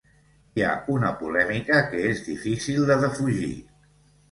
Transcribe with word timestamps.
I 0.61 0.61
hi 0.61 0.63
ha 0.67 0.71
una 0.93 1.11
polèmica 1.19 1.83
que 1.93 2.03
és 2.15 2.23
difícil 2.31 2.91
de 2.91 2.99
defugir. 3.07 3.55